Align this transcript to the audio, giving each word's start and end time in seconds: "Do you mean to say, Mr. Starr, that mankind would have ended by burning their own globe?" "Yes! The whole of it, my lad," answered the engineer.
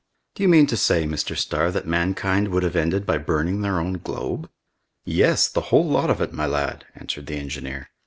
"Do 0.33 0.41
you 0.41 0.49
mean 0.49 0.65
to 0.65 0.77
say, 0.77 1.03
Mr. 1.05 1.37
Starr, 1.37 1.69
that 1.69 1.85
mankind 1.85 2.47
would 2.47 2.63
have 2.63 2.75
ended 2.75 3.05
by 3.05 3.19
burning 3.19 3.61
their 3.61 3.79
own 3.79 3.99
globe?" 3.99 4.49
"Yes! 5.05 5.47
The 5.47 5.61
whole 5.69 5.95
of 5.95 6.19
it, 6.19 6.33
my 6.33 6.47
lad," 6.47 6.85
answered 6.95 7.27
the 7.27 7.35
engineer. 7.35 7.89